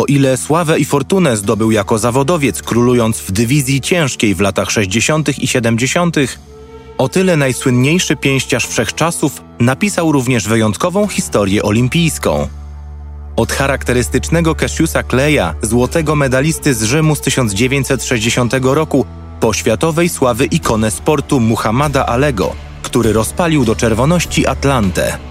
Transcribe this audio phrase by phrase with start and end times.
[0.00, 5.38] O ile sławę i fortunę zdobył jako zawodowiec, królując w dywizji ciężkiej w latach 60.
[5.38, 6.16] i 70.,
[6.98, 12.48] o tyle najsłynniejszy pięściarz wszechczasów napisał również wyjątkową historię olimpijską.
[13.36, 19.06] Od charakterystycznego Cassiusa Kleja, złotego medalisty z Rzymu z 1960 roku,
[19.40, 25.29] po światowej sławy ikonę sportu Muhammada Alego, który rozpalił do czerwoności Atlantę.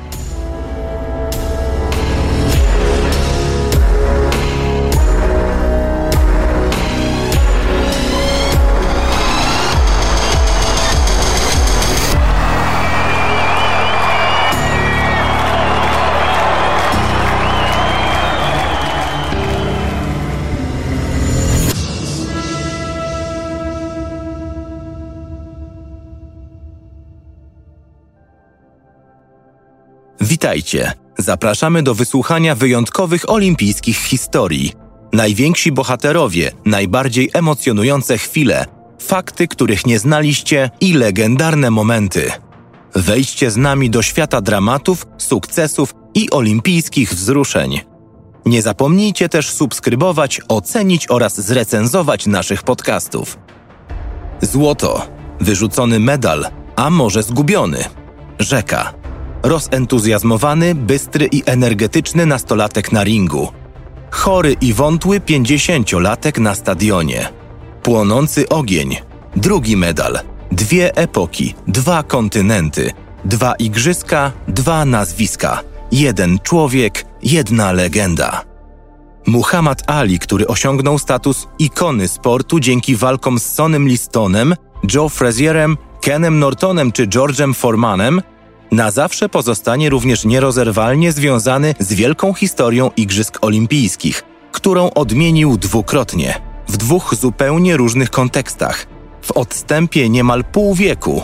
[30.40, 30.92] Witajcie.
[31.18, 34.74] Zapraszamy do wysłuchania wyjątkowych olimpijskich historii.
[35.14, 38.66] Najwięksi bohaterowie, najbardziej emocjonujące chwile,
[39.02, 42.32] fakty, których nie znaliście i legendarne momenty.
[42.96, 47.80] Wejdźcie z nami do świata dramatów, sukcesów i olimpijskich wzruszeń.
[48.46, 53.38] Nie zapomnijcie też subskrybować, ocenić oraz zrecenzować naszych podcastów.
[54.42, 55.08] Złoto,
[55.40, 57.84] wyrzucony medal, a może zgubiony.
[58.40, 58.99] Rzeka
[59.44, 63.48] Rozentuzjazmowany, bystry i energetyczny nastolatek na ringu.
[64.12, 67.30] Chory i wątły pięćdziesięciolatek na stadionie.
[67.84, 68.96] Płonący ogień.
[69.36, 70.20] Drugi medal.
[70.52, 72.92] Dwie epoki, dwa kontynenty,
[73.26, 75.62] dwa igrzyska, dwa nazwiska.
[75.92, 78.42] Jeden człowiek, jedna legenda.
[79.28, 84.56] Muhammad Ali, który osiągnął status ikony sportu dzięki walkom z Sonym Listonem,
[84.94, 88.22] Joe Frazierem, Kenem Nortonem czy George'em Formanem,
[88.72, 96.78] na zawsze pozostanie również nierozerwalnie związany z wielką historią Igrzysk Olimpijskich, którą odmienił dwukrotnie, w
[96.78, 98.88] dwóch zupełnie różnych kontekstach,
[99.22, 101.24] w odstępie niemal pół wieku.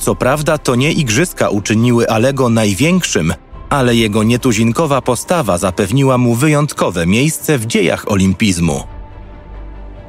[0.00, 3.34] Co prawda to nie Igrzyska uczyniły Alego największym,
[3.68, 8.82] ale jego nietuzinkowa postawa zapewniła mu wyjątkowe miejsce w dziejach olimpizmu.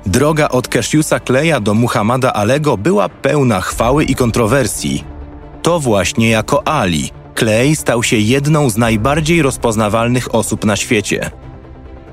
[0.05, 5.03] Droga od Cassiusa Kleja do Muhammada Alego była pełna chwały i kontrowersji–
[5.61, 11.31] to właśnie jako Ali Clay stał się jedną z najbardziej rozpoznawalnych osób na świecie.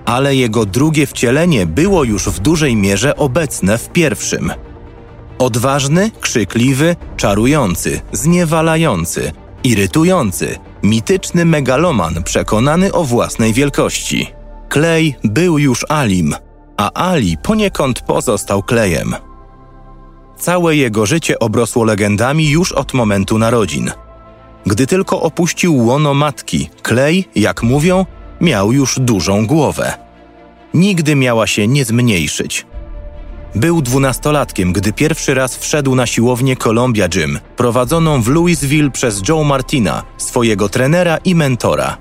[0.05, 4.53] Ale jego drugie wcielenie było już w dużej mierze obecne w pierwszym.
[5.39, 9.33] Odważny, krzykliwy, czarujący, zniewalający,
[9.65, 14.33] irytujący, mityczny megaloman przekonany o własnej wielkości.
[14.73, 16.35] Clay był już Alim,
[16.77, 19.15] a Ali poniekąd pozostał Klejem.
[20.39, 23.91] Całe jego życie obrosło legendami już od momentu narodzin.
[24.67, 28.07] Gdy tylko opuścił łono matki, Klej, jak mówią,
[28.41, 29.95] miał już dużą głowę.
[30.75, 32.67] Nigdy miała się nie zmniejszyć.
[33.55, 39.45] Był dwunastolatkiem, gdy pierwszy raz wszedł na siłownię Columbia Gym, prowadzoną w Louisville przez Joe
[39.45, 41.97] Martina, swojego trenera i mentora.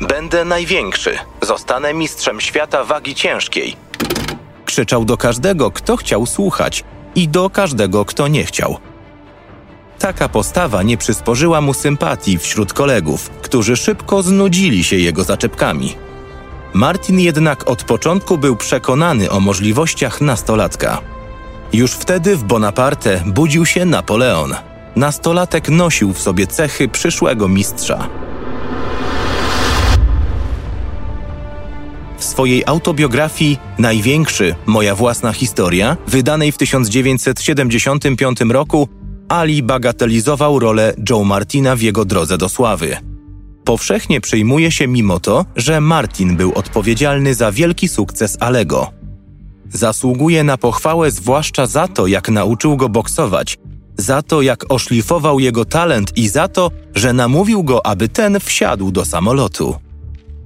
[0.00, 3.76] Będę największy, zostanę mistrzem świata wagi ciężkiej.
[4.64, 6.84] Krzyczał do każdego, kto chciał słuchać,
[7.14, 8.76] i do każdego, kto nie chciał.
[9.98, 15.94] Taka postawa nie przysporzyła mu sympatii wśród kolegów, którzy szybko znudzili się jego zaczepkami.
[16.74, 21.00] Martin jednak od początku był przekonany o możliwościach nastolatka.
[21.72, 24.54] Już wtedy w Bonaparte budził się Napoleon.
[24.96, 28.08] Nastolatek nosił w sobie cechy przyszłego mistrza.
[32.20, 38.88] W swojej autobiografii Największy Moja własna historia, wydanej w 1975 roku,
[39.28, 42.96] Ali bagatelizował rolę Joe Martina w jego drodze do sławy.
[43.64, 48.90] Powszechnie przyjmuje się mimo to, że Martin był odpowiedzialny za wielki sukces Alego.
[49.72, 53.58] Zasługuje na pochwałę zwłaszcza za to, jak nauczył go boksować,
[53.96, 58.90] za to, jak oszlifował jego talent i za to, że namówił go, aby ten wsiadł
[58.90, 59.89] do samolotu.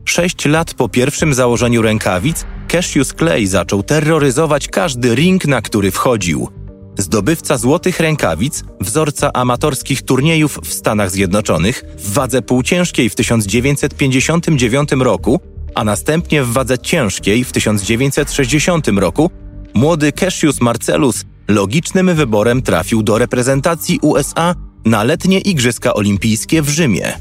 [0.05, 6.49] Sześć lat po pierwszym założeniu rękawic, Cassius Clay zaczął terroryzować każdy ring, na który wchodził.
[6.99, 15.41] Zdobywca złotych rękawic, wzorca amatorskich turniejów w Stanach Zjednoczonych, w wadze półciężkiej w 1959 roku,
[15.75, 19.31] a następnie w wadze ciężkiej w 1960 roku,
[19.75, 24.55] młody Cassius Marcellus logicznym wyborem trafił do reprezentacji USA
[24.85, 27.13] na letnie Igrzyska Olimpijskie w Rzymie.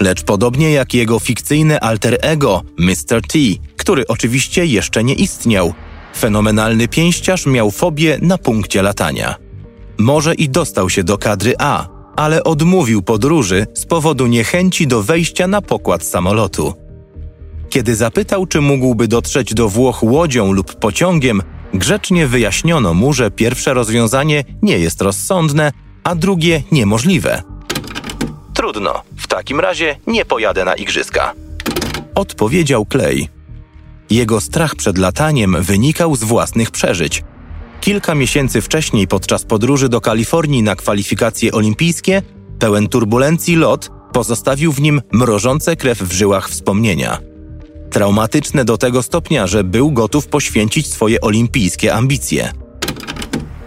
[0.00, 3.22] Lecz podobnie jak jego fikcyjne alter ego, Mr.
[3.28, 3.38] T,
[3.76, 5.74] który oczywiście jeszcze nie istniał,
[6.16, 9.34] fenomenalny pięściarz miał fobię na punkcie latania.
[9.98, 15.46] Może i dostał się do kadry A, ale odmówił podróży z powodu niechęci do wejścia
[15.46, 16.74] na pokład samolotu.
[17.68, 21.42] Kiedy zapytał, czy mógłby dotrzeć do Włoch łodzią lub pociągiem,
[21.74, 25.72] grzecznie wyjaśniono mu, że pierwsze rozwiązanie nie jest rozsądne,
[26.04, 27.53] a drugie niemożliwe.
[28.64, 31.34] Trudno, w takim razie nie pojadę na igrzyska.
[32.14, 33.28] Odpowiedział Clay.
[34.10, 37.24] Jego strach przed lataniem wynikał z własnych przeżyć.
[37.80, 42.22] Kilka miesięcy wcześniej, podczas podróży do Kalifornii na kwalifikacje olimpijskie,
[42.58, 47.18] pełen turbulencji lot pozostawił w nim mrożące krew w żyłach wspomnienia.
[47.90, 52.52] Traumatyczne do tego stopnia, że był gotów poświęcić swoje olimpijskie ambicje.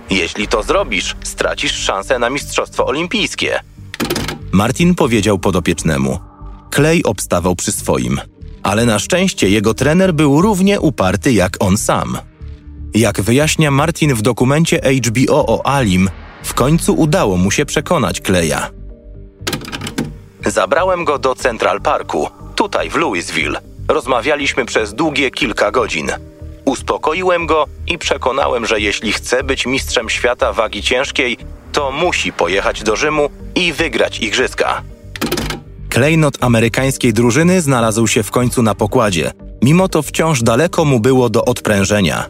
[0.09, 3.59] Jeśli to zrobisz, stracisz szansę na Mistrzostwo Olimpijskie.
[4.57, 6.19] Martin powiedział podopiecznemu.
[6.75, 8.21] Clay obstawał przy swoim,
[8.63, 12.17] ale na szczęście jego trener był równie uparty jak on sam.
[12.93, 16.09] Jak wyjaśnia Martin w dokumencie HBO o Alim,
[16.43, 18.69] w końcu udało mu się przekonać Kleja.
[20.45, 23.59] Zabrałem go do Central Parku, tutaj w Louisville.
[23.87, 26.11] Rozmawialiśmy przez długie kilka godzin.
[26.65, 31.37] Uspokoiłem go i przekonałem, że jeśli chce być mistrzem świata wagi ciężkiej,
[31.77, 34.81] to musi pojechać do Rzymu i wygrać igrzyska.
[35.89, 39.31] Klejnot amerykańskiej drużyny znalazł się w końcu na pokładzie,
[39.63, 42.25] mimo to wciąż daleko mu było do odprężenia.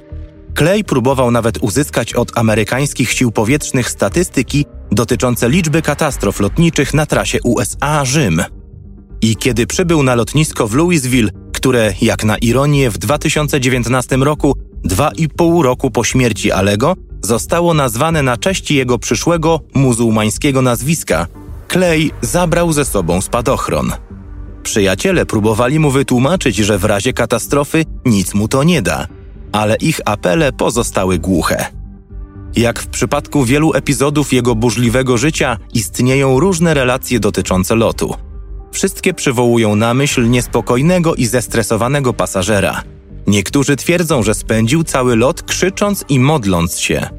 [0.57, 7.39] Clay próbował nawet uzyskać od amerykańskich sił powietrznych statystyki dotyczące liczby katastrof lotniczych na trasie
[7.43, 8.43] USA-Rzym.
[9.21, 14.53] I kiedy przybył na lotnisko w Louisville, które, jak na ironię, w 2019 roku,
[14.83, 21.27] dwa i pół roku po śmierci Alego, zostało nazwane na cześć jego przyszłego muzułmańskiego nazwiska,
[21.71, 23.91] Clay zabrał ze sobą spadochron.
[24.63, 29.07] Przyjaciele próbowali mu wytłumaczyć, że w razie katastrofy nic mu to nie da,
[29.51, 31.65] ale ich apele pozostały głuche.
[32.55, 38.15] Jak w przypadku wielu epizodów jego burzliwego życia, istnieją różne relacje dotyczące lotu.
[38.71, 42.83] Wszystkie przywołują na myśl niespokojnego i zestresowanego pasażera.
[43.27, 47.09] Niektórzy twierdzą, że spędził cały lot krzycząc i modląc się.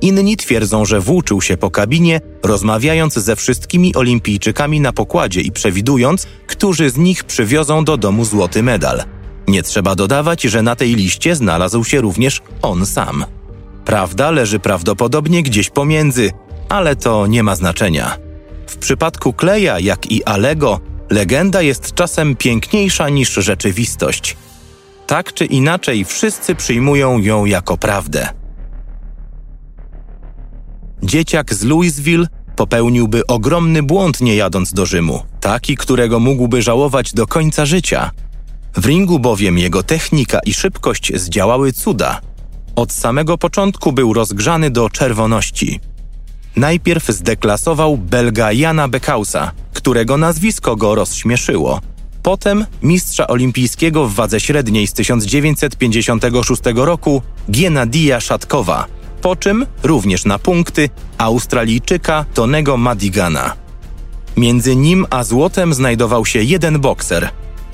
[0.00, 6.26] Inni twierdzą, że włóczył się po kabinie, rozmawiając ze wszystkimi olimpijczykami na pokładzie i przewidując,
[6.46, 9.02] którzy z nich przywiozą do domu złoty medal.
[9.48, 13.24] Nie trzeba dodawać, że na tej liście znalazł się również on sam.
[13.84, 16.30] Prawda leży prawdopodobnie gdzieś pomiędzy,
[16.68, 18.16] ale to nie ma znaczenia.
[18.66, 20.80] W przypadku Kleja, jak i Alego,
[21.10, 24.36] legenda jest czasem piękniejsza niż rzeczywistość.
[25.06, 28.28] Tak czy inaczej, wszyscy przyjmują ją jako prawdę.
[31.02, 32.26] Dzieciak z Louisville
[32.56, 38.10] popełniłby ogromny błąd nie jadąc do Rzymu, taki, którego mógłby żałować do końca życia.
[38.76, 42.20] W ringu bowiem jego technika i szybkość zdziałały cuda.
[42.76, 45.80] Od samego początku był rozgrzany do czerwoności.
[46.56, 51.80] Najpierw zdeklasował Belga Jana Bekausa, którego nazwisko go rozśmieszyło.
[52.26, 58.86] Potem mistrza olimpijskiego w wadze średniej z 1956 roku Giennadija Szatkowa,
[59.22, 63.54] po czym również na punkty Australijczyka Tonego Madigana.
[64.36, 67.30] Między nim a złotem znajdował się jeden bokser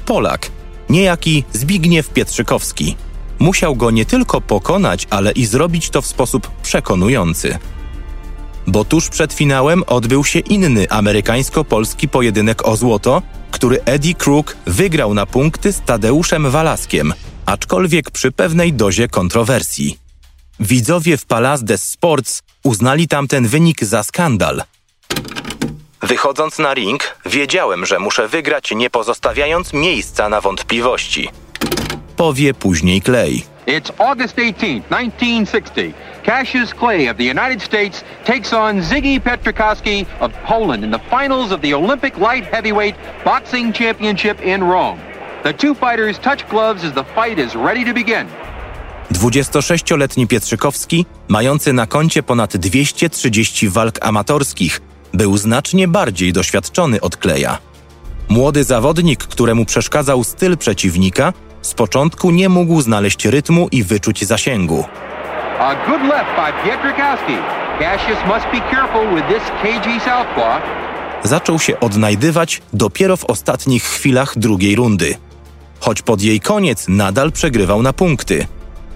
[0.07, 0.51] Polak,
[0.91, 2.97] niejaki Zbigniew Pietrzykowski.
[3.39, 7.59] Musiał go nie tylko pokonać, ale i zrobić to w sposób przekonujący.
[8.67, 15.15] Bo tuż przed finałem odbył się inny amerykańsko-polski pojedynek o złoto, który Eddie Crook wygrał
[15.15, 17.15] na punkty z Tadeuszem Walaskiem,
[17.47, 19.99] aczkolwiek przy pewnej dozie kontrowersji.
[20.61, 24.63] Widzowie w Palace des Sports uznali tamten wynik za skandal.
[26.03, 31.29] Wychodząc na ring, wiedziałem, że muszę wygrać, nie pozostawiając miejsca na wątpliwości.
[32.17, 33.43] Powie później Clay.
[33.67, 35.95] It's August 18, 1960.
[36.25, 41.53] Cassius Clay of the United States takes on Ziggy Petrikowski of Poland in the finals
[41.53, 44.99] of the Olympic Light Heavyweight Boxing Championship in Rome.
[45.45, 48.27] The two fighters touch gloves as the fight is ready to begin.
[49.13, 54.81] 26-letni Pietrzykowski, mający na koncie ponad 230 walk amatorskich,
[55.15, 57.59] był znacznie bardziej doświadczony od Kleja.
[58.29, 64.85] Młody zawodnik, któremu przeszkadzał styl przeciwnika, z początku nie mógł znaleźć rytmu i wyczuć zasięgu.
[65.59, 67.63] A good left by.
[67.79, 70.63] Cassius must be careful with this cagey southpaw.
[71.23, 75.15] Zaczął się odnajdywać dopiero w ostatnich chwilach drugiej rundy.
[75.81, 78.47] Choć pod jej koniec nadal przegrywał na punkty.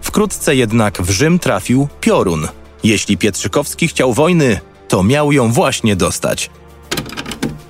[0.03, 2.49] Wkrótce jednak w Rzym trafił piorun.
[2.85, 6.51] Jeśli Pietrzykowski chciał wojny, to miał ją właśnie dostać.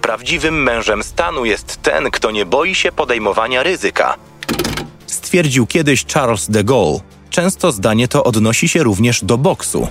[0.03, 4.15] Prawdziwym mężem stanu jest ten, kto nie boi się podejmowania ryzyka.
[5.27, 7.01] Stwierdził kiedyś Charles de Gaulle.
[7.31, 9.89] Często zdanie to odnosi się również do boksu.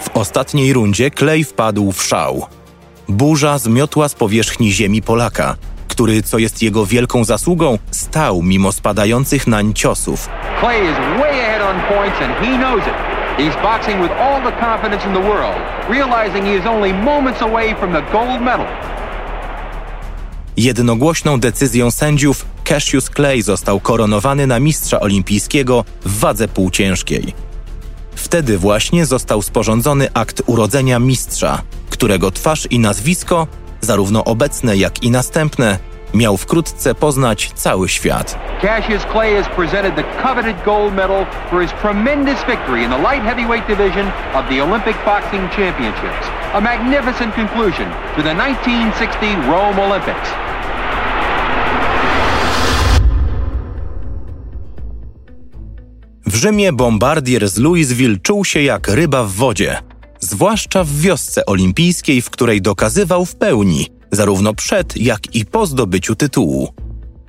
[0.00, 2.46] W ostatniej rundzie Clay wpadł w szał.
[3.08, 5.56] burza zmiotła z powierzchni ziemi Polaka,
[5.88, 10.28] który, co jest jego wielką zasługą, stał mimo spadających nań ciosów.
[10.60, 12.94] Clay is way ahead on points and he knows it.
[13.38, 15.56] He's boxing with all the confidence in the world,
[15.90, 18.66] realizing he is only moments away from the gold medal.
[20.56, 27.34] Jednogłośną decyzją sędziów Cassius Clay został koronowany na mistrza olimpijskiego w wadze półciężkiej.
[28.14, 33.46] Wtedy właśnie został sporządzony akt urodzenia mistrza, którego twarz i nazwisko,
[33.80, 35.78] zarówno obecne jak i następne,
[36.14, 38.38] miał wkrótce poznać cały świat.
[38.62, 43.22] Cassius Clay has presented the coveted gold medal for his tremendous victory in the light
[43.22, 46.26] heavyweight division of the Olympic Boxing Championships.
[46.54, 50.28] A magnificent conclusion to the 1960 Rome Olympics.
[56.26, 59.78] W Rzymie bombardier z Louisville czuł się jak ryba w wodzie,
[60.20, 66.16] zwłaszcza w wiosce olimpijskiej, w której dokazywał w pełni, zarówno przed, jak i po zdobyciu
[66.16, 66.74] tytułu.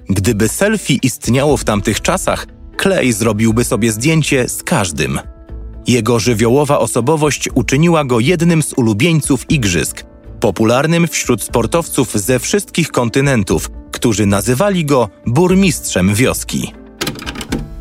[0.09, 2.47] Gdyby selfie istniało w tamtych czasach,
[2.81, 5.19] Clay zrobiłby sobie zdjęcie z każdym.
[5.87, 10.03] Jego żywiołowa osobowość uczyniła go jednym z ulubieńców igrzysk,
[10.39, 16.73] popularnym wśród sportowców ze wszystkich kontynentów, którzy nazywali go burmistrzem wioski.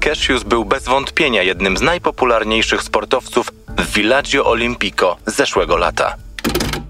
[0.00, 6.16] Cassius był bez wątpienia jednym z najpopularniejszych sportowców w Villaggio Olimpico zeszłego lata.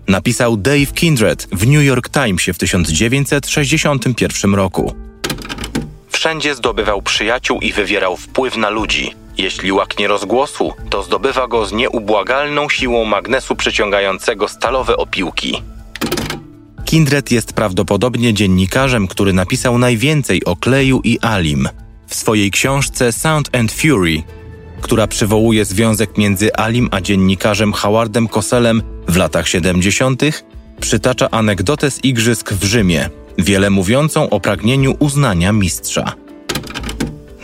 [0.08, 4.94] Napisał Dave Kindred w New York Timesie w 1961 roku.
[6.08, 9.14] Wszędzie zdobywał przyjaciół i wywierał wpływ na ludzi.
[9.38, 15.62] Jeśli łaknie rozgłosu, to zdobywa go z nieubłagalną siłą magnesu przyciągającego stalowe opiłki.
[16.84, 21.68] Kindred jest prawdopodobnie dziennikarzem, który napisał najwięcej o Kleju i Alim–
[22.12, 24.22] w swojej książce Sound and Fury,
[24.82, 30.22] która przywołuje związek między Alim a dziennikarzem Howardem Koselem w latach 70.,
[30.80, 36.12] przytacza anegdotę z igrzysk w Rzymie, wiele mówiącą o pragnieniu uznania mistrza.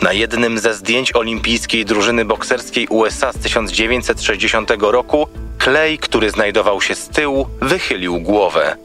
[0.01, 5.27] Na jednym ze zdjęć olimpijskiej drużyny bokserskiej USA z 1960 roku
[5.63, 8.75] Clay, który znajdował się z tyłu, wychylił głowę.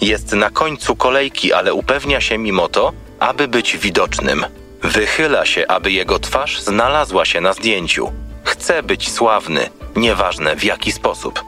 [0.00, 4.44] Jest na końcu kolejki, ale upewnia się mimo to, aby być widocznym.
[4.82, 8.12] Wychyla się, aby jego twarz znalazła się na zdjęciu.
[8.44, 11.44] Chce być sławny, nieważne w jaki sposób.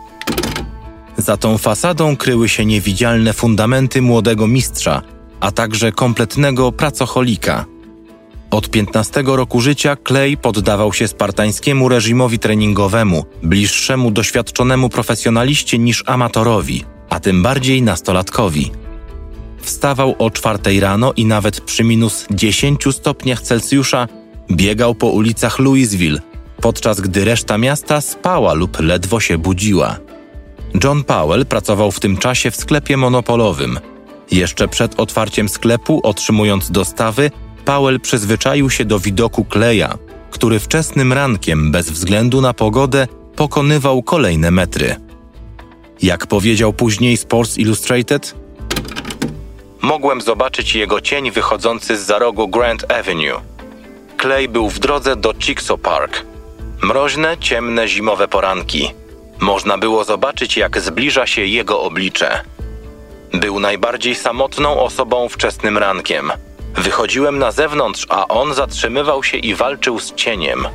[1.17, 5.03] Za tą fasadą kryły się niewidzialne fundamenty młodego mistrza,
[5.41, 7.65] a także kompletnego pracocholika.
[8.51, 16.85] Od 15 roku życia Clay poddawał się spartańskiemu reżimowi treningowemu, bliższemu doświadczonemu profesjonaliście niż amatorowi,
[17.11, 18.71] a tym bardziej nastolatkowi–
[19.63, 24.09] Wstawał o czwartej rano i nawet przy minus 10 stopniach Celsjusza
[24.51, 26.19] biegał po ulicach Louisville,
[26.61, 29.97] podczas gdy reszta miasta spała lub ledwo się budziła.
[30.85, 33.81] John Powell pracował w tym czasie w sklepie monopolowym.
[34.31, 37.31] Jeszcze przed otwarciem sklepu, otrzymując dostawy,
[37.65, 39.99] Powell przyzwyczaił się do widoku Kleja,
[40.31, 44.97] który wczesnym rankiem, bez względu na pogodę, pokonywał kolejne metry.
[46.03, 48.35] Jak powiedział później Sports Illustrated,
[49.93, 53.41] mogłem zobaczyć jego cień wychodzący z za rogu Grand Avenue.
[54.21, 56.25] Clay był w drodze do Chickasaw Park.
[56.83, 58.95] Mroźne, ciemne, zimowe poranki.
[59.41, 62.41] Można było zobaczyć, jak zbliża się jego oblicze.
[63.33, 66.33] Był najbardziej samotną osobą wczesnym rankiem.
[66.75, 70.69] Wychodziłem na zewnątrz, a on zatrzymywał się i walczył z cieniem.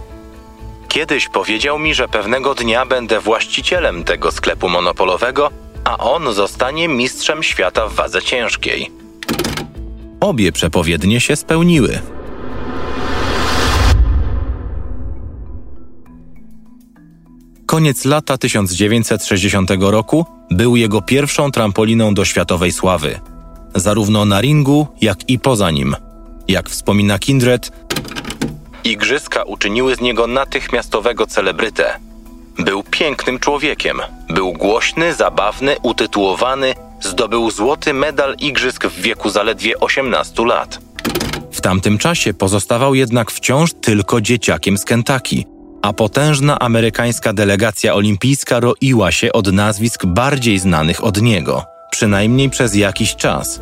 [0.88, 5.50] Kiedyś powiedział mi, że pewnego dnia będę właścicielem tego sklepu monopolowego
[5.88, 8.92] a on zostanie mistrzem świata w wadze ciężkiej.
[10.20, 12.00] Obie przepowiednie się spełniły.
[17.66, 23.20] Koniec lata 1960 roku był jego pierwszą trampoliną do światowej sławy,
[23.76, 25.96] zarówno na ringu, jak i poza nim.
[26.48, 27.72] Jak wspomina Kindred,
[28.84, 32.00] igrzyska uczyniły z niego natychmiastowego celebrytę.
[32.60, 34.02] Był pięknym człowiekiem.
[34.30, 40.80] Był głośny, zabawny, utytułowany, zdobył złoty medal igrzysk w wieku zaledwie 18 lat.
[41.52, 45.44] W tamtym czasie pozostawał jednak wciąż tylko dzieciakiem z Kentucky,
[45.82, 52.76] a potężna amerykańska delegacja olimpijska roiła się od nazwisk bardziej znanych od niego, przynajmniej przez
[52.76, 53.62] jakiś czas.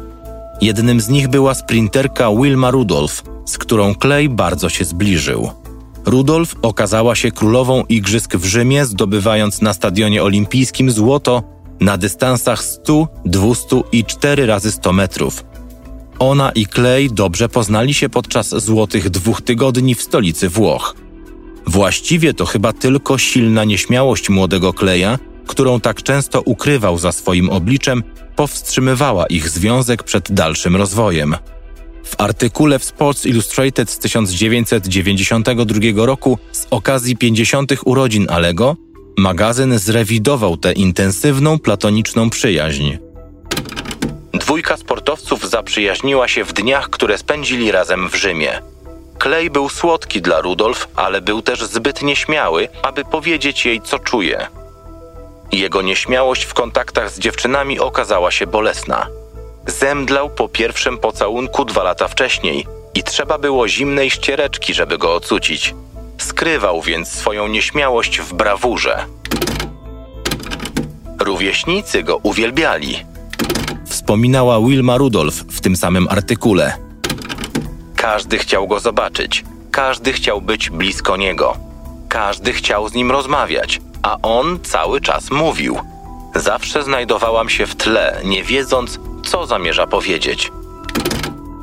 [0.62, 5.52] Jednym z nich była sprinterka Wilma Rudolph, z którą Clay bardzo się zbliżył.
[6.06, 13.08] Rudolf okazała się królową igrzysk w Rzymie, zdobywając na stadionie olimpijskim złoto na dystansach 100,
[13.26, 15.46] 200 i 4 razy 100 metrów.
[16.20, 20.96] Ona i Clay dobrze poznali się podczas złotych dwóch tygodni w stolicy Włoch.
[21.68, 28.04] Właściwie to chyba tylko silna nieśmiałość młodego Kleja którą tak często ukrywał za swoim obliczem,
[28.36, 31.36] powstrzymywała ich związek przed dalszym rozwojem.
[32.04, 37.74] W artykule w Sports Illustrated z 1992 roku z okazji 50.
[37.86, 38.76] urodzin Alego,
[39.18, 42.98] magazyn zrewidował tę intensywną platoniczną przyjaźń.
[44.34, 48.62] Dwójka sportowców zaprzyjaźniła się w dniach, które spędzili razem w Rzymie.
[49.24, 54.48] Clay był słodki dla Rudolf, ale był też zbyt nieśmiały, aby powiedzieć jej, co czuje.
[55.52, 59.08] Jego nieśmiałość w kontaktach z dziewczynami okazała się bolesna.
[59.68, 65.74] Zemdlał po pierwszym pocałunku dwa lata wcześniej i trzeba było zimnej ściereczki, żeby go ocucić.
[66.18, 69.06] Skrywał więc swoją nieśmiałość w brawurze.
[71.20, 73.06] Rówieśnicy go uwielbiali.
[73.86, 76.78] Wspominała Wilma Rudolph w tym samym artykule.
[77.96, 81.58] Każdy chciał go zobaczyć, każdy chciał być blisko niego,
[82.10, 85.80] każdy chciał z nim rozmawiać, a on cały czas mówił.
[86.36, 90.52] Zawsze znajdowałam się w tle, nie wiedząc, co zamierza powiedzieć.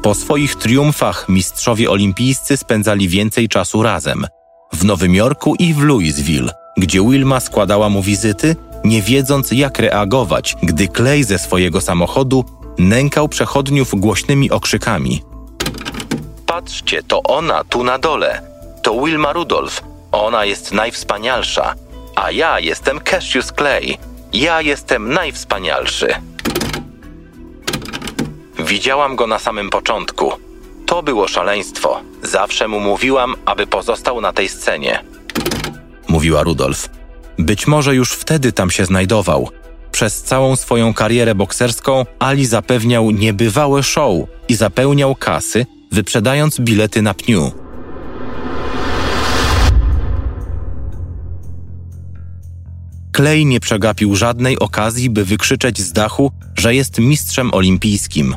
[0.02, 4.26] Po swoich triumfach mistrzowie olimpijscy spędzali więcej czasu razem
[4.72, 10.56] w Nowym Jorku i w Louisville, gdzie Wilma składała mu wizyty, nie wiedząc jak reagować,
[10.62, 12.44] gdy Clay ze swojego samochodu
[12.78, 15.22] nękał przechodniów głośnymi okrzykami.
[16.46, 18.42] Patrzcie, to ona tu na dole.
[18.82, 19.82] To Wilma Rudolph.
[20.12, 21.74] Ona jest najwspanialsza.
[22.16, 23.96] A ja jestem Cassius Clay.
[24.32, 26.14] Ja jestem najwspanialszy.
[28.58, 30.32] Widziałam go na samym początku.
[30.92, 32.00] To było szaleństwo.
[32.22, 35.04] Zawsze mu mówiłam, aby pozostał na tej scenie.
[36.08, 36.88] Mówiła Rudolf.
[37.38, 39.48] Być może już wtedy tam się znajdował.
[39.92, 44.12] Przez całą swoją karierę bokserską Ali zapewniał niebywałe show
[44.48, 47.52] i zapełniał kasy, wyprzedając bilety na pniu.
[53.16, 58.36] Clay nie przegapił żadnej okazji, by wykrzyczeć z dachu, że jest mistrzem olimpijskim.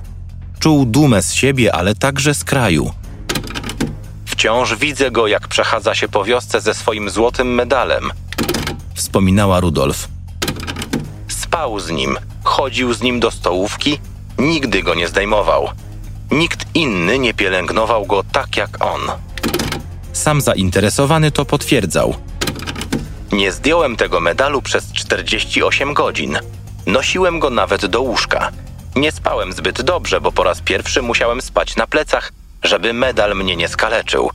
[0.65, 2.91] Czuł dumę z siebie, ale także z kraju.
[4.25, 8.11] Wciąż widzę go, jak przechadza się po wiosce ze swoim złotym medalem,
[8.95, 10.07] wspominała Rudolf.
[11.27, 13.99] Spał z nim, chodził z nim do stołówki,
[14.37, 15.69] nigdy go nie zdejmował.
[16.31, 19.01] Nikt inny nie pielęgnował go tak jak on.
[20.13, 22.15] Sam zainteresowany to potwierdzał.
[23.31, 26.37] Nie zdjąłem tego medalu przez 48 godzin.
[26.85, 28.51] Nosiłem go nawet do łóżka.
[28.95, 32.31] Nie spałem zbyt dobrze, bo po raz pierwszy musiałem spać na plecach,
[32.63, 34.31] żeby medal mnie nie skaleczył.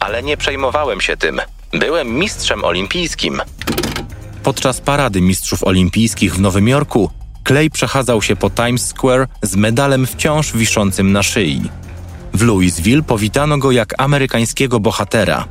[0.00, 1.40] Ale nie przejmowałem się tym.
[1.72, 3.42] Byłem mistrzem olimpijskim.
[4.42, 7.10] Podczas parady mistrzów olimpijskich w Nowym Jorku
[7.48, 11.62] Clay przechadzał się po Times Square z medalem wciąż wiszącym na szyi.
[12.34, 15.44] W Louisville powitano go jak amerykańskiego bohatera.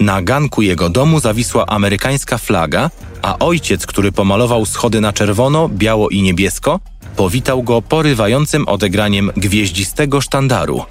[0.00, 2.90] Na ganku jego domu zawisła amerykańska flaga,
[3.22, 6.80] a ojciec, który pomalował schody na czerwono, biało i niebiesko,
[7.16, 10.84] powitał go porywającym odegraniem gwieździstego sztandaru.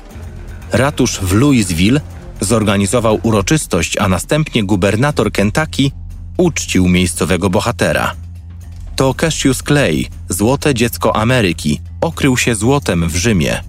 [0.72, 2.02] Ratusz w Louisville
[2.42, 5.92] zorganizował uroczystość, a następnie gubernator Kentucky
[6.38, 8.14] uczcił miejscowego bohatera.
[8.96, 13.64] To Cassius Clay, złote dziecko Ameryki, okrył się złotem w Rzymie.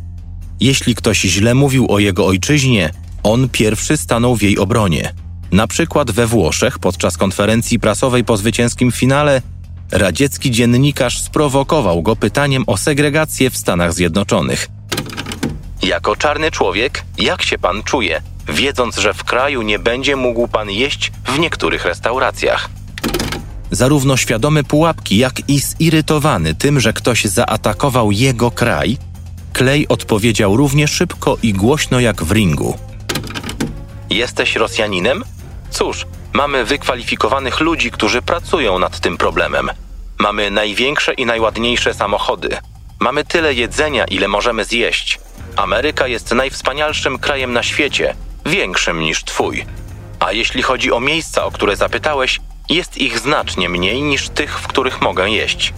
[0.61, 2.91] Jeśli ktoś źle mówił o jego ojczyźnie,
[3.23, 5.13] on pierwszy stanął w jej obronie.
[5.53, 9.43] Na przykład we Włoszech podczas konferencji prasowej po zwycięskim finale
[9.93, 14.69] radziecki dziennikarz sprowokował go pytaniem o segregację w Stanach Zjednoczonych.
[15.83, 20.71] Jako czarny człowiek, jak się pan czuje, wiedząc, że w kraju nie będzie mógł pan
[20.71, 22.69] jeść w niektórych restauracjach?
[23.71, 28.99] Zarówno świadomy pułapki, jak i zirytowany tym, że ktoś zaatakował jego kraj,
[29.57, 32.79] Clay odpowiedział równie szybko i głośno jak w ringu.
[34.11, 35.25] Jesteś Rosjaninem?
[35.71, 39.71] Cóż, mamy wykwalifikowanych ludzi, którzy pracują nad tym problemem.
[40.19, 42.57] Mamy największe i najładniejsze samochody.
[43.01, 45.21] Mamy tyle jedzenia, ile możemy zjeść.
[45.57, 48.15] Ameryka jest najwspanialszym krajem na świecie,
[48.47, 49.67] większym niż twój.
[50.21, 54.67] A jeśli chodzi o miejsca, o które zapytałeś, jest ich znacznie mniej niż tych, w
[54.67, 55.75] których mogę jeść.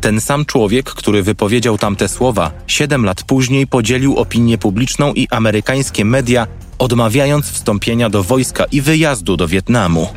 [0.00, 6.04] Ten sam człowiek, który wypowiedział tamte słowa, siedem lat później podzielił opinię publiczną i amerykańskie
[6.04, 6.46] media,
[6.78, 10.08] odmawiając wstąpienia do wojska i wyjazdu do Wietnamu.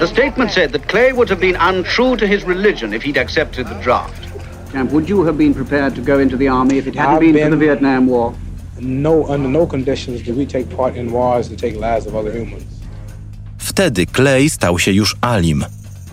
[0.00, 3.68] The statement said that Clay would have been untrue to his religion if he'd accepted
[3.68, 4.20] the draft.
[4.72, 7.20] Camp, would you have been prepared to go into the army if it hadn't I've
[7.20, 8.32] been, for been- the Vietnam War?
[8.80, 12.32] No, under no conditions do we take part in wars and take lives of other
[12.32, 12.64] humans.
[13.58, 15.64] Wtedy Clay stał się już Alim.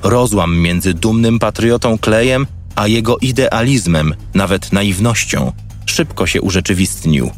[0.04, 5.52] Rozłam między dumnym patriotą Clayem a jego idealizmem, nawet naiwnością,
[5.86, 7.30] szybko się urzeczywistnił.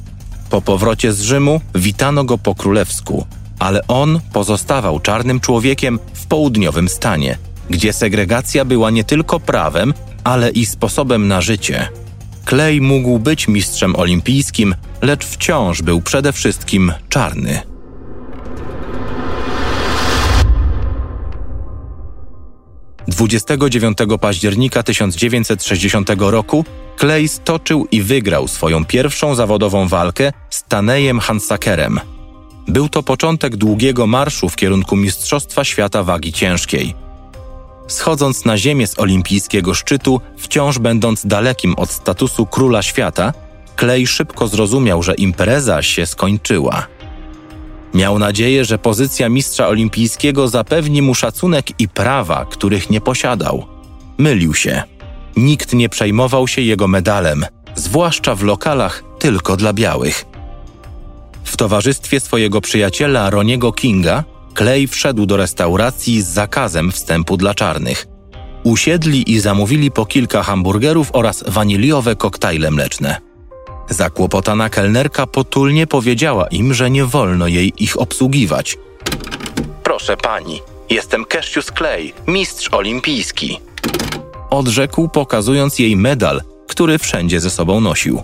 [0.50, 3.26] Po powrocie z Rzymu witano go po królewsku,
[3.60, 7.38] ale on pozostawał czarnym człowiekiem w południowym stanie,
[7.70, 11.88] gdzie segregacja była nie tylko prawem, ale i sposobem na życie.
[12.50, 17.75] Clay mógł być mistrzem olimpijskim, lecz wciąż był przede wszystkim czarny.
[23.08, 26.66] 29 października 1960 roku
[27.00, 32.00] Clay stoczył i wygrał swoją pierwszą zawodową walkę z Tanejem Hansakerem.
[32.68, 36.96] Był to początek długiego marszu w kierunku Mistrzostwa Świata Wagi Ciężkiej–
[37.88, 43.34] Schodząc na ziemię z olimpijskiego szczytu, wciąż będąc dalekim od statusu króla świata,
[43.80, 46.88] Clay szybko zrozumiał, że impreza się skończyła.
[47.96, 53.66] Miał nadzieję, że pozycja mistrza olimpijskiego zapewni mu szacunek i prawa, których nie posiadał.
[54.18, 54.84] Mylił się.
[55.38, 60.26] Nikt nie przejmował się jego medalem, zwłaszcza w lokalach tylko dla białych.
[61.44, 64.24] W towarzystwie swojego przyjaciela Roniego Kinga
[64.58, 68.08] Clay wszedł do restauracji z zakazem wstępu dla czarnych.
[68.64, 73.25] Usiedli i zamówili po kilka hamburgerów oraz waniliowe koktajle mleczne.
[73.90, 78.78] Zakłopotana kelnerka potulnie powiedziała im, że nie wolno jej ich obsługiwać.
[79.84, 83.60] Proszę pani, jestem Cassius Clay, mistrz olimpijski.
[84.50, 88.24] Odrzekł, pokazując jej medal, który wszędzie ze sobą nosił.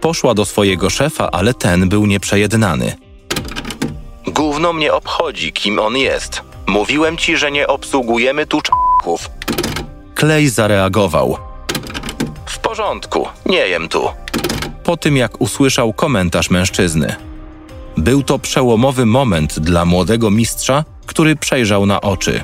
[0.00, 2.94] Poszła do swojego szefa, ale ten był nieprzejednany.
[4.26, 6.42] Gówno mnie obchodzi, kim on jest.
[6.66, 9.30] Mówiłem ci, że nie obsługujemy tu czków.
[10.14, 11.38] Klej zareagował.
[12.46, 14.08] W porządku, nie jem tu.
[14.86, 17.16] Po tym, jak usłyszał komentarz mężczyzny.
[17.96, 22.42] Był to przełomowy moment dla młodego mistrza, który przejrzał na oczy.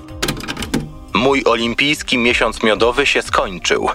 [1.14, 3.88] Mój olimpijski miesiąc miodowy się skończył.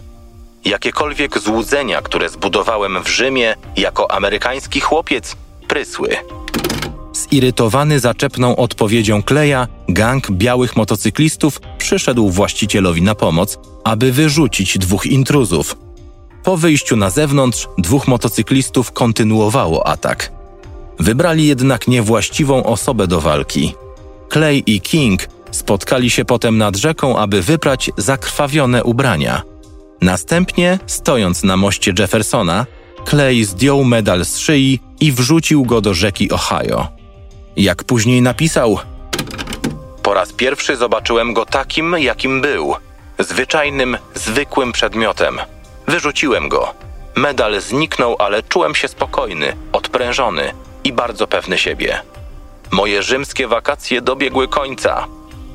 [0.66, 5.36] Jakiekolwiek złudzenia, które zbudowałem w Rzymie jako amerykański chłopiec,
[5.68, 6.10] prysły.
[7.14, 15.87] Zirytowany zaczepną odpowiedzią Kleja, gang białych motocyklistów przyszedł właścicielowi na pomoc, aby wyrzucić dwóch intruzów.
[16.48, 20.32] Po wyjściu na zewnątrz, dwóch motocyklistów kontynuowało atak.
[21.00, 23.76] Wybrali jednak niewłaściwą osobę do walki.
[24.34, 29.42] Clay i King spotkali się potem nad rzeką, aby wyprać zakrwawione ubrania.
[30.02, 32.66] Następnie, stojąc na moście Jeffersona,
[33.10, 36.88] Clay zdjął medal z szyi i wrzucił go do rzeki Ohio.
[37.58, 38.80] Jak później napisał,
[40.04, 42.76] po raz pierwszy zobaczyłem go takim, jakim był
[43.20, 45.40] zwyczajnym, zwykłym przedmiotem.
[45.88, 46.74] Wyrzuciłem go.
[47.16, 52.00] Medal zniknął, ale czułem się spokojny, odprężony i bardzo pewny siebie.
[52.72, 55.08] Moje rzymskie wakacje dobiegły końca.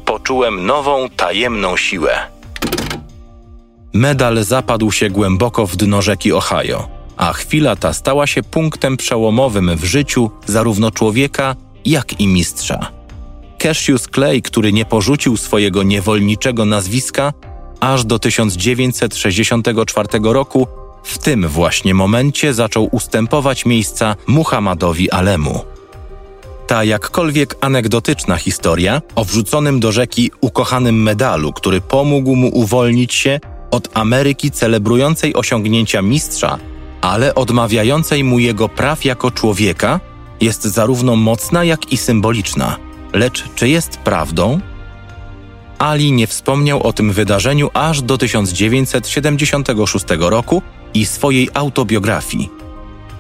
[0.05, 2.19] Poczułem nową, tajemną siłę.
[3.93, 9.77] Medal zapadł się głęboko w dno rzeki Ohio, a chwila ta stała się punktem przełomowym
[9.77, 12.91] w życiu zarówno człowieka, jak i mistrza.
[13.59, 17.33] Cassius Clay, który nie porzucił swojego niewolniczego nazwiska
[17.83, 20.67] aż do 1964 roku,
[21.03, 25.65] w tym właśnie momencie zaczął ustępować miejsca Muhammadowi Alemu.
[26.67, 33.41] Ta jakkolwiek anegdotyczna historia o wrzuconym do rzeki ukochanym medalu, który pomógł mu uwolnić się
[33.71, 36.59] od Ameryki celebrującej osiągnięcia mistrza,
[37.01, 40.01] ale odmawiającej mu jego praw jako człowieka,
[40.41, 42.77] jest zarówno mocna, jak i symboliczna.
[43.13, 44.61] Lecz czy jest prawdą?
[45.83, 50.63] Ali nie wspomniał o tym wydarzeniu aż do 1976 roku
[50.95, 52.51] i swojej autobiografii.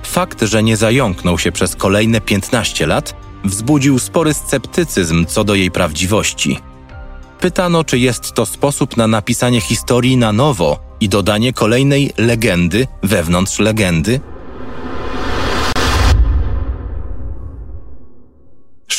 [0.02, 5.70] Fakt, że nie zająknął się przez kolejne 15 lat, wzbudził spory sceptycyzm co do jej
[5.70, 6.58] prawdziwości.
[7.40, 13.58] Pytano, czy jest to sposób na napisanie historii na nowo i dodanie kolejnej legendy wewnątrz
[13.58, 14.20] legendy,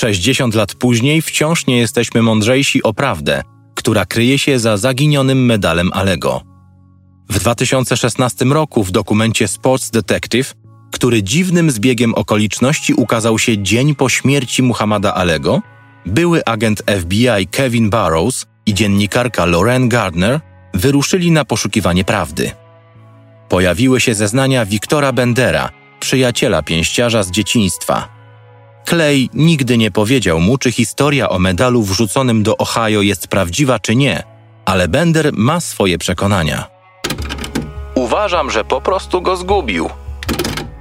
[0.03, 3.41] 60 lat później wciąż nie jesteśmy mądrzejsi o prawdę,
[3.75, 6.41] która kryje się za zaginionym medalem Alego.
[7.29, 10.55] W 2016 roku w dokumencie Sports Detective,
[10.91, 15.61] który dziwnym zbiegiem okoliczności ukazał się dzień po śmierci Muhammada Alego,
[16.05, 20.39] były agent FBI Kevin Burrows i dziennikarka Lauren Gardner
[20.73, 22.51] wyruszyli na poszukiwanie prawdy.
[23.49, 28.07] Pojawiły się zeznania Wiktora Bendera, przyjaciela pięściarza z dzieciństwa–
[28.85, 33.95] Clay nigdy nie powiedział mu, czy historia o medalu wrzuconym do Ohio jest prawdziwa czy
[33.95, 34.23] nie,
[34.65, 36.67] ale Bender ma swoje przekonania.
[37.95, 39.89] Uważam, że po prostu go zgubił.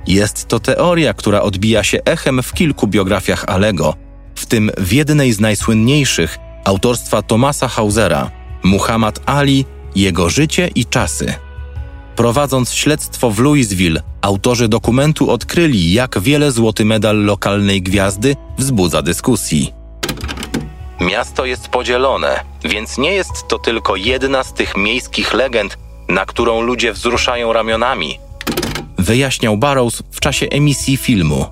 [0.06, 3.94] Jest to teoria, która odbija się echem w kilku biografiach Alego,
[4.34, 8.30] w tym w jednej z najsłynniejszych autorstwa Thomasa Hausera
[8.62, 11.34] Muhammad Ali, jego życie i czasy.
[12.16, 19.72] Prowadząc śledztwo w Louisville, autorzy dokumentu odkryli, jak wiele złoty medal lokalnej gwiazdy wzbudza dyskusji.
[21.00, 26.60] Miasto jest podzielone, więc nie jest to tylko jedna z tych miejskich legend, na którą
[26.60, 28.18] ludzie wzruszają ramionami.
[28.98, 31.46] Wyjaśniał Barrows w czasie emisji filmu.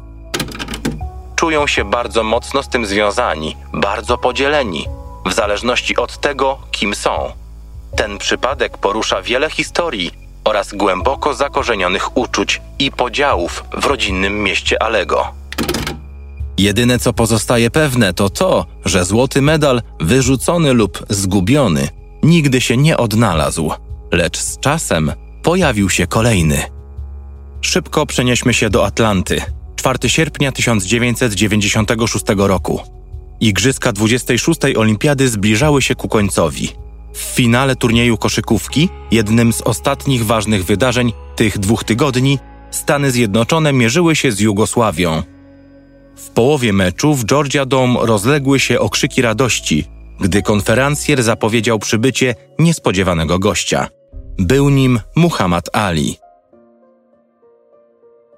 [1.37, 4.87] Czują się bardzo mocno z tym związani, bardzo podzieleni,
[5.27, 7.33] w zależności od tego, kim są.
[7.97, 15.41] Ten przypadek porusza wiele historii oraz głęboko zakorzenionych uczuć i podziałów w rodzinnym mieście Alego.
[16.59, 21.89] Jedyne co pozostaje pewne to to, że złoty medal, wyrzucony lub zgubiony,
[22.23, 23.73] nigdy się nie odnalazł,
[24.13, 26.63] lecz z czasem pojawił się kolejny.
[27.61, 29.43] Szybko przenieśmy się do Atlanty.
[29.77, 32.81] 4 sierpnia 1996 roku.
[33.41, 34.61] Igrzyska 26.
[34.77, 36.69] Olimpiady zbliżały się ku końcowi.
[37.13, 42.39] W finale turnieju koszykówki, jednym z ostatnich ważnych wydarzeń tych dwóch tygodni,
[42.71, 45.23] Stany Zjednoczone mierzyły się z Jugosławią.
[46.17, 49.85] W połowie meczu w Georgia Dome rozległy się okrzyki radości,
[50.21, 53.89] gdy konferencjer zapowiedział przybycie niespodziewanego gościa.
[54.39, 56.17] Był nim Muhammad Ali.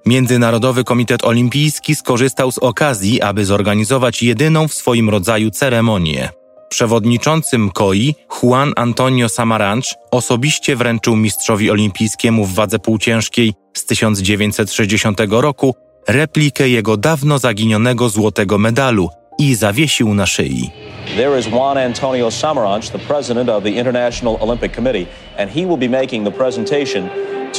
[0.05, 6.29] Międzynarodowy Komitet Olimpijski skorzystał z okazji, aby zorganizować jedyną w swoim rodzaju ceremonię.
[6.69, 15.75] Przewodniczący MKOI Juan Antonio Samaranch osobiście wręczył mistrzowi olimpijskiemu w wadze półciężkiej z 1960 roku
[16.07, 20.71] replikę jego dawno zaginionego złotego medalu i zawiesił na szyi.
[21.15, 25.05] There is Juan Antonio Samaranch, the president of the International Olympic Committee,
[25.37, 27.09] and he will be making the presentation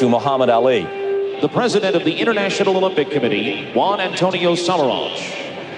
[0.01, 0.87] to Muhammad Ali.
[1.41, 5.21] The president of the International Olympic Committee, Juan Antonio Samaranch,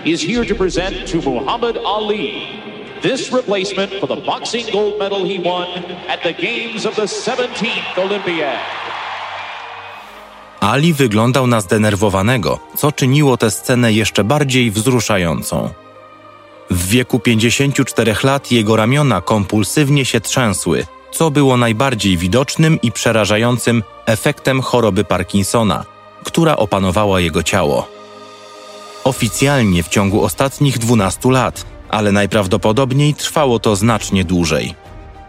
[0.04, 2.56] is here to present to Muhammad Ali
[3.02, 5.66] this replacement for the boxing gold medal he won
[6.08, 8.58] at the Games of the 17th Olympiad.
[10.60, 15.70] Ali wyglądał na zdenerwowanego, co czyniło tę scenę jeszcze bardziej wzruszającą.
[16.70, 23.82] W wieku 54 lat jego ramiona kompulsywnie się trzęsły, co było najbardziej widocznym i przerażającym
[24.06, 25.84] efektem choroby Parkinsona,
[26.24, 27.88] która opanowała jego ciało.
[29.04, 34.74] Oficjalnie w ciągu ostatnich 12 lat, ale najprawdopodobniej trwało to znacznie dłużej.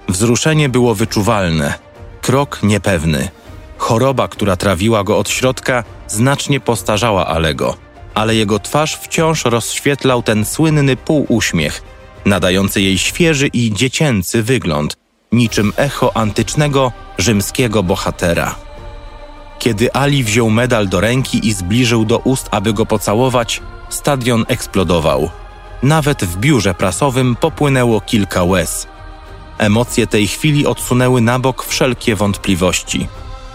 [0.10, 1.74] Wzruszenie było wyczuwalne,
[2.22, 3.30] krok niepewny.
[3.78, 7.78] Choroba, która trawiła go od środka, znacznie postarzała Alego,
[8.13, 11.84] ale jego twarz wciąż rozświetlał ten słynny półuśmiech,
[12.26, 14.98] nadający jej świeży i dziecięcy wygląd,
[15.32, 18.56] niczym echo antycznego rzymskiego bohatera.
[19.60, 25.30] Kiedy Ali wziął medal do ręki i zbliżył do ust, aby go pocałować, stadion eksplodował.
[25.83, 28.87] Nawet w biurze prasowym popłynęło kilka łez.
[29.57, 33.07] Emocje tej chwili odsunęły na bok wszelkie wątpliwości.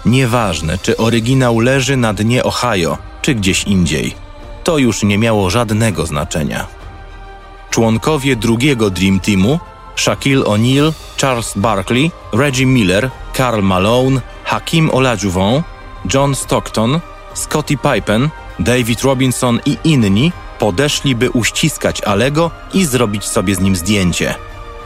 [0.05, 4.15] Nieważne, czy oryginał leży na dnie Ohio, czy gdzieś indziej.
[4.65, 6.67] To już nie miało żadnego znaczenia.
[7.71, 9.59] Członkowie drugiego Dream Teamu
[9.97, 15.63] Shaquille O'Neal, Charles Barkley, Reggie Miller, Karl Malone, Hakim Olajuwon,
[16.15, 17.01] John Stockton,
[17.35, 20.33] Scottie Pippen, David Robinson i inni
[20.63, 24.35] podeszli, by uściskać Alego i zrobić sobie z nim zdjęcie.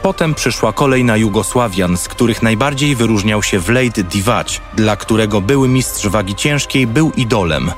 [0.01, 5.67] Potem przyszła kolej na Jugosławian, z których najbardziej wyróżniał się Wlejt Divac, dla którego były
[5.67, 7.71] mistrz wagi ciężkiej był idolem.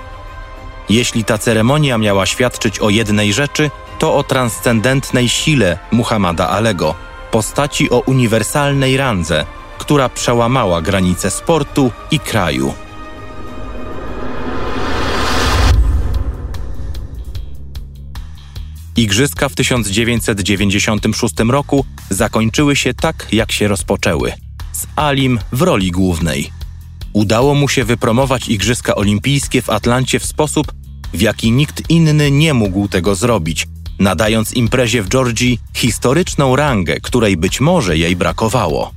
[0.89, 6.95] Jeśli ta ceremonia miała świadczyć o jednej rzeczy, to o transcendentnej sile Muhammada Alego,
[7.31, 9.45] postaci o uniwersalnej randze,
[9.77, 12.73] która przełamała granice sportu i kraju.
[18.99, 24.33] Igrzyska w 1996 roku zakończyły się tak, jak się rozpoczęły
[24.71, 26.51] z Alim w roli głównej.
[27.13, 30.73] Udało mu się wypromować Igrzyska Olimpijskie w Atlancie w sposób,
[31.13, 33.67] w jaki nikt inny nie mógł tego zrobić,
[33.99, 38.91] nadając imprezie w Georgii historyczną rangę, której być może jej brakowało.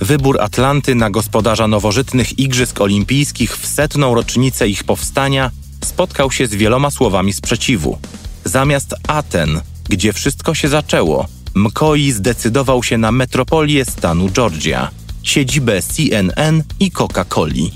[0.00, 5.50] Wybór Atlanty na gospodarza nowożytnych Igrzysk Olimpijskich w setną rocznicę ich powstania
[5.84, 7.98] spotkał się z wieloma słowami sprzeciwu.
[8.48, 14.90] Zamiast Aten, gdzie wszystko się zaczęło, Mkoi zdecydował się na metropolię stanu Georgia,
[15.22, 17.70] siedzibę CNN i Coca-Coli.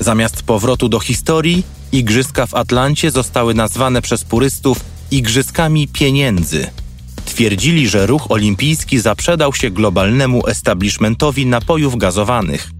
[0.00, 4.80] Zamiast powrotu do historii, igrzyska w Atlancie zostały nazwane przez purystów
[5.10, 6.70] Igrzyskami Pieniędzy.
[7.24, 12.70] Twierdzili, że ruch olimpijski zaprzedał się globalnemu establishmentowi napojów gazowanych.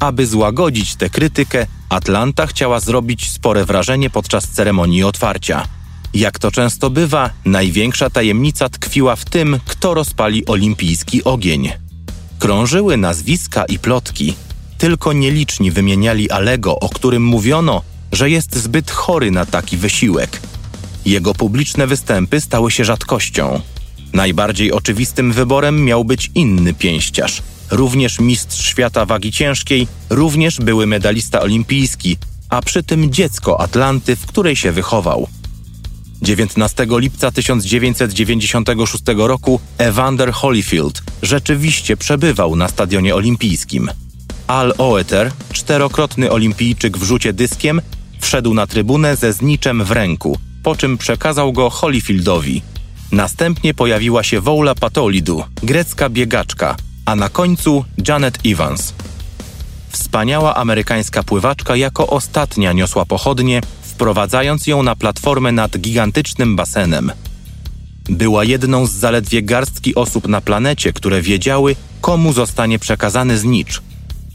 [0.00, 5.77] Aby złagodzić tę krytykę, Atlanta chciała zrobić spore wrażenie podczas ceremonii otwarcia.
[6.14, 11.72] Jak to często bywa, największa tajemnica tkwiła w tym, kto rozpali olimpijski ogień.
[12.38, 14.34] Krążyły nazwiska i plotki.
[14.78, 20.40] Tylko nieliczni wymieniali Alego, o którym mówiono, że jest zbyt chory na taki wysiłek.
[21.06, 23.60] Jego publiczne występy stały się rzadkością.
[24.12, 31.40] Najbardziej oczywistym wyborem miał być inny pięściarz, również mistrz świata wagi ciężkiej, również były medalista
[31.40, 32.16] olimpijski,
[32.48, 35.28] a przy tym dziecko Atlanty, w której się wychował.
[36.22, 43.90] 19 lipca 1996 roku Evander Holyfield rzeczywiście przebywał na stadionie olimpijskim.
[44.46, 47.80] Al Oeter, czterokrotny olimpijczyk w rzucie dyskiem,
[48.20, 52.62] wszedł na trybunę ze zniczem w ręku, po czym przekazał go Holyfieldowi.
[53.12, 58.94] Następnie pojawiła się Woula Patolidu, grecka biegaczka, a na końcu Janet Evans.
[59.88, 63.60] Wspaniała amerykańska pływaczka jako ostatnia niosła pochodnie,
[63.98, 67.12] wprowadzając ją na platformę nad gigantycznym basenem.
[68.08, 73.82] Była jedną z zaledwie garstki osób na planecie, które wiedziały, komu zostanie przekazany znicz.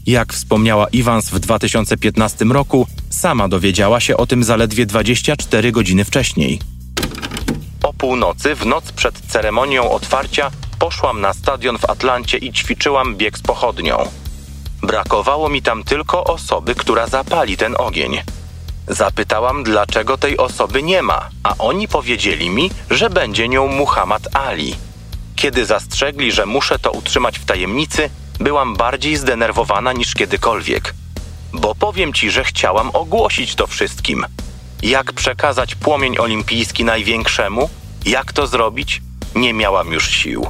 [0.06, 6.60] Jak wspomniała Evans w 2015 roku, sama dowiedziała się o tym zaledwie 24 godziny wcześniej.
[7.82, 13.38] O północy, w noc przed ceremonią otwarcia, poszłam na stadion w Atlancie i ćwiczyłam bieg
[13.38, 13.96] z pochodnią.
[14.82, 18.20] Brakowało mi tam tylko osoby, która zapali ten ogień.
[18.88, 24.76] Zapytałam, dlaczego tej osoby nie ma, a oni powiedzieli mi, że będzie nią Muhammad Ali.
[25.36, 30.94] Kiedy zastrzegli, że muszę to utrzymać w tajemnicy, byłam bardziej zdenerwowana niż kiedykolwiek.
[31.52, 34.26] Bo powiem ci, że chciałam ogłosić to wszystkim.
[34.82, 37.70] Jak przekazać płomień olimpijski największemu?
[38.06, 39.02] Jak to zrobić?
[39.34, 40.46] Nie miałam już sił.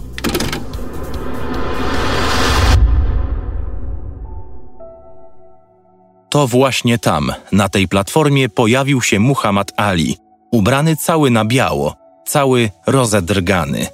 [6.35, 10.17] To właśnie tam, na tej platformie, pojawił się Muhammad Ali,
[10.51, 13.87] ubrany cały na biało, cały rozedrgany.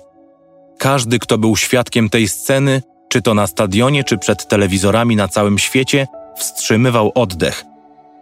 [0.78, 5.58] Każdy, kto był świadkiem tej sceny, czy to na stadionie, czy przed telewizorami na całym
[5.58, 7.64] świecie, wstrzymywał oddech.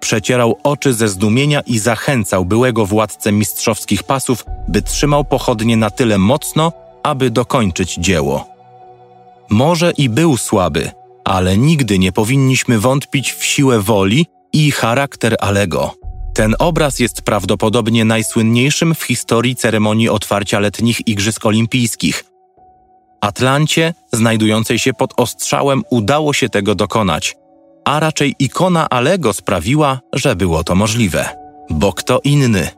[0.00, 6.18] Przecierał oczy ze zdumienia i zachęcał byłego władcę mistrzowskich pasów, by trzymał pochodnie na tyle
[6.18, 8.46] mocno, aby dokończyć dzieło.
[9.50, 10.90] Może i był słaby,
[11.28, 15.94] ale nigdy nie powinniśmy wątpić w siłę woli i charakter Alego.
[16.34, 22.24] Ten obraz jest prawdopodobnie najsłynniejszym w historii ceremonii otwarcia letnich Igrzysk Olimpijskich.
[23.20, 27.36] Atlancie, znajdującej się pod ostrzałem, udało się tego dokonać,
[27.84, 31.28] a raczej ikona Alego sprawiła, że było to możliwe.
[31.70, 32.70] Bo kto inny?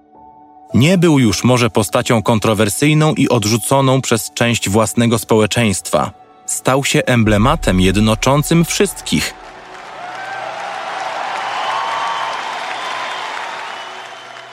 [0.75, 6.11] Nie był już może postacią kontrowersyjną i odrzuconą przez część własnego społeczeństwa–
[6.51, 9.35] stał się emblematem jednoczącym wszystkich.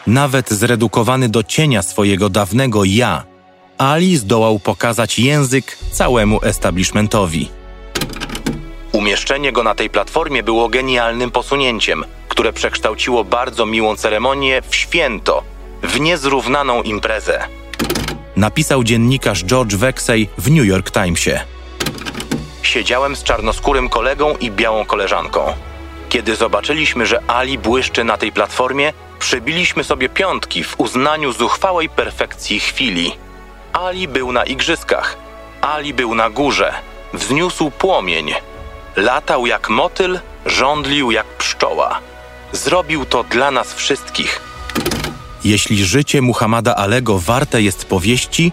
[0.08, 3.24] Nawet zredukowany do cienia swojego dawnego ja,
[3.78, 7.50] Ali zdołał pokazać język całemu establishmentowi.
[8.92, 15.44] Umieszczenie go na tej platformie było genialnym posunięciem, które przekształciło bardzo miłą ceremonię w święto,
[15.84, 17.44] w niezrównaną imprezę.
[18.36, 21.57] Napisał dziennikarz George Vexey w New York Timesie
[22.68, 25.54] siedziałem z czarnoskórym kolegą i białą koleżanką.
[26.10, 32.60] Kiedy zobaczyliśmy, że Ali błyszczy na tej platformie, przybiliśmy sobie piątki w uznaniu zuchwałej perfekcji
[32.60, 33.12] chwili.
[33.74, 35.18] Ali był na igrzyskach.
[35.62, 36.74] Ali był na górze.
[37.14, 38.34] Wzniósł płomień.
[38.96, 42.00] Latał jak motyl, żądlił jak pszczoła.
[42.52, 44.42] Zrobił to dla nas wszystkich.
[45.44, 48.52] Jeśli życie Muhammada Alego warte jest powieści,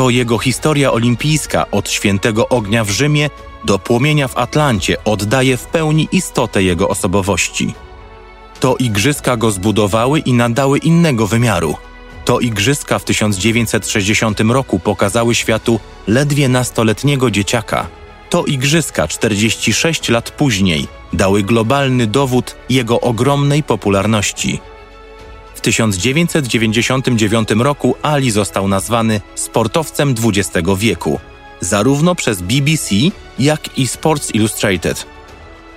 [0.00, 3.30] to jego historia olimpijska od świętego ognia w Rzymie
[3.64, 7.74] do płomienia w Atlancie oddaje w pełni istotę jego osobowości.
[8.60, 11.76] To igrzyska go zbudowały i nadały innego wymiaru.
[12.24, 17.86] To igrzyska w 1960 roku pokazały światu ledwie nastoletniego dzieciaka.
[18.30, 24.60] To igrzyska 46 lat później dały globalny dowód jego ogromnej popularności.
[25.60, 31.20] W 1999 roku Ali został nazwany sportowcem XX wieku,
[31.60, 32.94] zarówno przez BBC,
[33.38, 35.06] jak i Sports Illustrated.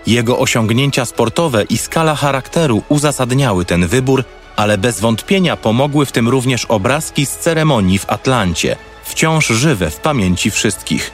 [0.07, 4.23] Jego osiągnięcia sportowe i skala charakteru uzasadniały ten wybór,
[4.55, 9.97] ale bez wątpienia pomogły w tym również obrazki z ceremonii w Atlancie, wciąż żywe w
[9.97, 11.11] pamięci wszystkich.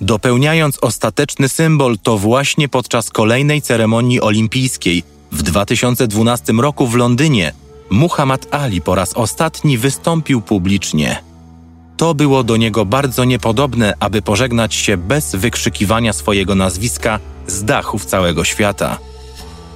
[0.00, 7.52] Dopełniając ostateczny symbol, to właśnie podczas kolejnej ceremonii olimpijskiej w 2012 roku w Londynie
[7.90, 11.22] Muhammad Ali po raz ostatni wystąpił publicznie.
[11.96, 18.04] To było do niego bardzo niepodobne, aby pożegnać się bez wykrzykiwania swojego nazwiska z dachów
[18.04, 18.98] całego świata.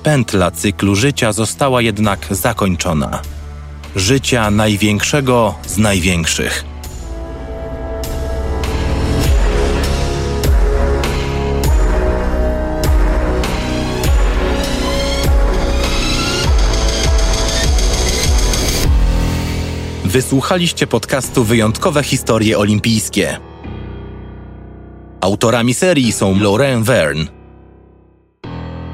[0.03, 3.23] Pętla cyklu życia została jednak zakończona.
[3.97, 6.72] Życia największego z największych.
[20.05, 23.39] Wysłuchaliście podcastu Wyjątkowe Historie Olimpijskie.
[25.21, 27.25] Autorami serii są Lauren Verne.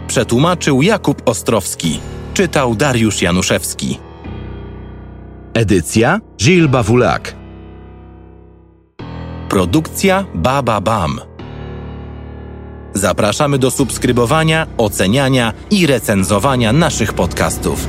[0.06, 2.00] Przetłumaczył Jakub Ostrowski.
[2.34, 3.98] Czytał Dariusz Januszewski.
[5.54, 7.34] Edycja Gilles Bawulak.
[9.48, 11.20] Produkcja Baba Bam.
[12.94, 17.88] Zapraszamy do subskrybowania, oceniania i recenzowania naszych podcastów.